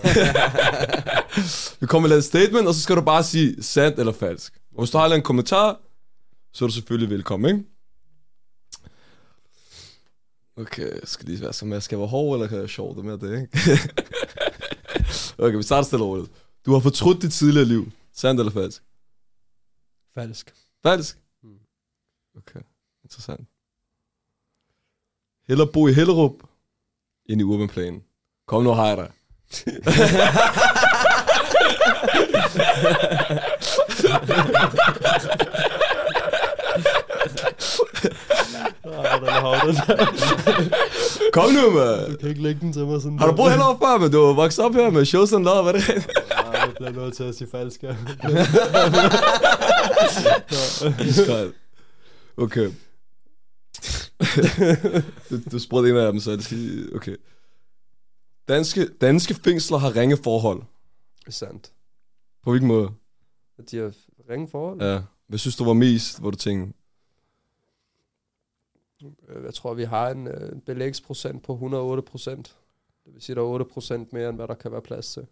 [1.82, 4.54] vi kommer med et statement, og så skal du bare sige sandt eller falsk.
[4.76, 5.80] Og hvis du har en kommentar,
[6.54, 7.70] så er du selvfølgelig velkommen, ikke?
[10.58, 12.96] Okay, jeg skal lige være så med, skal jeg være hård, eller kan jeg sjov?
[12.96, 13.80] Det mere det, ikke?
[15.44, 16.32] okay, vi starter stille og roligt.
[16.66, 17.92] Du har fortrudt dit tidligere liv.
[18.16, 18.82] Sandt eller falsk?
[20.14, 20.54] Falsk.
[20.84, 21.18] Falsk?
[21.44, 21.60] Mm.
[22.38, 22.62] Okay,
[23.04, 23.48] interessant.
[25.48, 26.44] Hellere bo i Hellerup,
[27.30, 28.04] end i Urbanplanen.
[28.48, 29.12] Kom nu, hej dig.
[38.84, 39.76] Den er havnet.
[41.34, 42.12] Kom nu, man.
[42.12, 44.26] Du kan ikke lægge den til mig sådan Har du boet Hellerup før, men du
[44.26, 45.84] har vokset op her med shows and love, er det?
[46.84, 47.84] Jeg bliver nødt til at sige falsk.
[47.84, 47.96] Ja.
[52.38, 52.72] Okay.
[55.30, 57.16] du, du spurgte en af dem, så jeg skal Okay.
[58.48, 60.62] Danske, danske fængsler har ringe forhold.
[61.30, 61.72] Sandt.
[62.44, 62.90] På hvilken måde?
[63.58, 63.92] At de har
[64.30, 64.82] ringe forhold.
[64.82, 65.02] Ja.
[65.28, 66.74] Hvad synes du var mest, hvor du tænkte,
[69.30, 72.56] Øh, Jeg tror, vi har en øh, belægsprocent på 108 procent.
[73.06, 75.28] Det vil sige, der er 8 procent mere, end hvad der kan være plads til.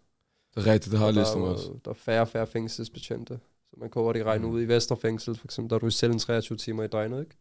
[0.54, 1.72] Det er rigtigt, det har jeg læst der, om også.
[1.84, 3.40] Der er færre og færre fængselsbetjente.
[3.70, 4.52] Så man kan hurtigt regne Mm.
[4.52, 7.36] ud i Vesterfængsel, for eksempel, der er du selv en 23 timer i døgnet, ikke?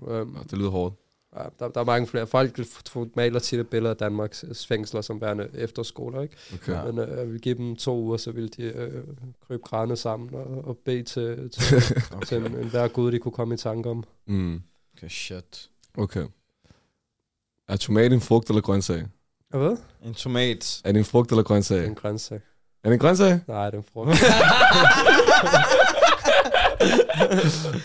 [0.00, 0.94] Um, Ja, det lyder hårdt.
[1.36, 2.26] ja, der, der, er mange flere.
[2.26, 6.36] Folk maler tit et billede af Danmarks fængsler som værende efterskoler, ikke?
[6.54, 6.84] Okay.
[6.86, 9.04] Men øh, jeg vil give dem to uger, så vil de øh,
[9.46, 11.76] krybe krane sammen og, og bede til, til,
[12.12, 12.26] okay.
[12.26, 14.04] til en, en hver gud, de kunne komme i tanke om.
[14.26, 14.62] Mm.
[14.96, 15.70] Okay, shit.
[15.96, 16.26] Okay.
[17.68, 19.06] Er tomat en frugt eller grøntsag?
[19.58, 19.76] Hvad?
[20.04, 20.80] En tomat.
[20.84, 21.86] Er det en frugt eller grøntsag?
[21.86, 22.40] En grøntsag.
[22.84, 23.40] Er det en grøntsag?
[23.48, 24.10] Nej, det er en frugt.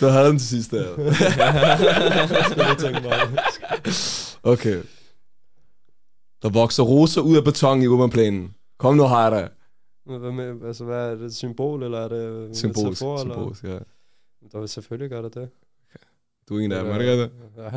[0.01, 0.87] Du havde den til sidst der.
[4.43, 4.81] Okay.
[6.41, 8.53] Der vokser roser ud af beton i urbanplanen.
[8.79, 9.07] Kom nu.
[9.07, 13.01] Men Hvad med, altså, hvad er det et symbol, eller er det en Symbolisk.
[13.01, 13.33] metafor, eller?
[13.35, 13.77] Symbolisk, ja.
[14.51, 15.49] Der vil selvfølgelig gøre det det.
[16.51, 17.31] Er af dem, er det?
[17.57, 17.63] Ja.
[17.63, 17.69] ja,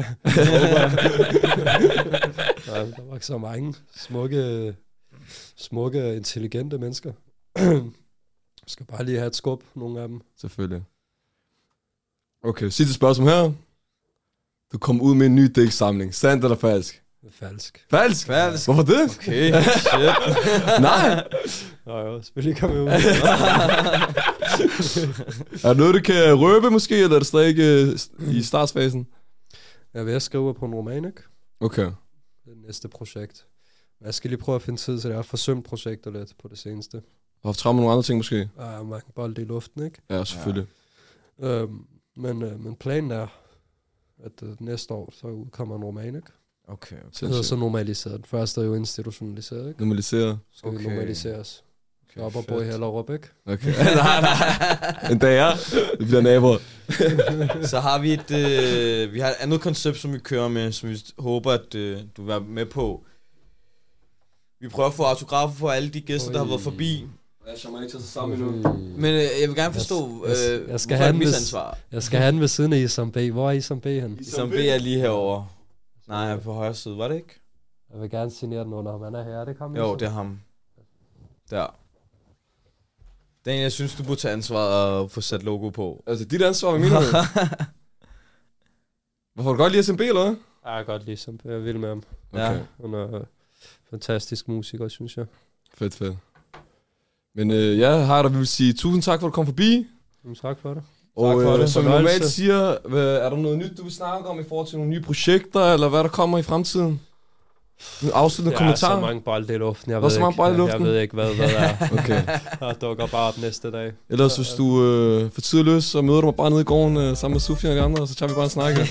[2.97, 4.75] der var ikke så mange smukke,
[5.57, 7.13] smukke, intelligente mennesker.
[8.67, 10.21] skal bare lige have et skub, nogle af dem.
[10.41, 10.83] Selvfølgelig.
[12.45, 13.53] Okay, sidste spørgsmål her.
[14.73, 16.15] Du kom ud med en ny dæksamling.
[16.15, 17.03] Sandt eller falsk?
[17.31, 17.87] Falsk.
[17.91, 18.27] Falsk?
[18.27, 18.67] Falsk.
[18.67, 19.19] Hvorfor det?
[19.19, 20.15] Okay, shit.
[20.81, 21.25] Nej.
[21.87, 22.89] Nå jo, selvfølgelig kom jeg ud.
[25.65, 29.07] Er der noget, du kan røbe måske, eller er det stadig øh, i startsfasen?
[29.95, 31.23] jeg er ved at skrive på en roman, ikke?
[31.61, 31.85] Okay.
[32.45, 33.47] Det er næste projekt.
[34.01, 35.09] Men jeg skal lige prøve at finde tid til det.
[35.09, 36.97] Jeg har forsømt projekter lidt på det seneste.
[36.97, 37.03] Du
[37.43, 38.51] har haft travlt med nogle andre ting måske?
[38.57, 39.99] Der er mange bolde i luften, ikke?
[40.11, 40.67] Ja, selvfølgelig.
[41.41, 41.85] Øhm,
[42.17, 43.27] men, øh, men planen er,
[44.25, 46.29] at øh, næste år, så udkommer en roman, ikke?
[46.69, 47.07] Okay, okay.
[47.21, 48.17] Det hedder så normaliseret.
[48.17, 49.81] Den første er jo institutionaliseret, ikke?
[49.81, 50.39] Normaliseret.
[50.53, 50.79] Så skal okay.
[50.79, 50.85] vi
[52.17, 52.27] Okay.
[52.27, 52.65] op og bo i.
[52.65, 53.29] Hellerup, ikke?
[53.47, 53.73] Okay.
[53.95, 55.11] nej, nej.
[55.13, 55.51] En dag er.
[55.99, 56.59] Det bliver naboer.
[57.73, 60.89] Så har vi et, øh, vi har et andet koncept, som vi kører med, som
[60.89, 63.05] vi håber, at øh, du vil være med på.
[64.61, 67.07] Vi prøver at få autografer for alle de gæster, der har været forbi.
[67.49, 68.73] Jeg skal ikke tage sig sammen endnu.
[68.97, 71.27] Men øh, jeg vil gerne forstå, Jeg- jeg- øh, jeg skal hvorfor er have hvis-
[71.29, 71.79] misansvar?
[71.93, 73.17] Jeg skal have den ved siden af Isam B.
[73.17, 74.25] Hvor er Isam B hen?
[74.25, 75.47] Som B er lige herovre.
[76.09, 77.41] Nej, på højre side, var det ikke?
[77.93, 79.03] Jeg vil gerne signere den under ham.
[79.03, 80.41] Han er her, det kommer Jo, det er ham.
[81.51, 81.75] Der.
[83.45, 86.03] Den, jeg synes, du burde tage ansvaret og få sat logo på.
[86.07, 86.91] Altså, dit ansvar med min.
[89.35, 90.37] Hvorfor du godt lide bil, eller hvad?
[90.67, 91.45] Ja, jeg kan godt lide Isam B.
[91.45, 92.03] Jeg er vild med ham.
[92.35, 92.47] Ja.
[92.81, 93.25] Han er øh,
[93.91, 95.27] fantastisk musiker, synes jeg.
[95.75, 96.17] Fedt, fedt.
[97.35, 99.87] Men øh, ja, har der vi vil sige tusind tak for, at du kom forbi.
[100.25, 100.83] Jamen, tak for det.
[101.17, 101.71] Og for øh, det.
[101.71, 102.13] som Fornøjelse.
[102.13, 104.91] normalt siger, hvad, er der noget nyt, du vil snakke om i forhold til nogle
[104.91, 107.01] nye projekter, eller hvad der kommer i fremtiden?
[108.03, 108.95] En afsluttende Der er kommentar?
[108.95, 109.93] så mange bolde i luften.
[109.93, 110.81] Jeg ved så mange bolde i luften?
[110.83, 111.75] Jeg ved ikke, hvad, hvad der er.
[111.99, 112.23] Okay.
[112.61, 113.93] Der dukker bare op næste dag.
[114.11, 116.65] Ellers hvis du øh, får tid og lyst, så møder du mig bare nede i
[116.65, 118.75] gården øh, sammen med Sofie og de andre, og så tager vi bare en snak.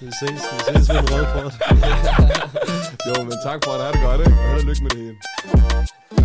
[0.00, 1.50] Vi ses, vi ses ved en rød
[3.08, 3.82] jo, men tak for det.
[3.82, 4.38] Ha' det godt, ikke?
[4.38, 6.17] Og held og lykke med det hele.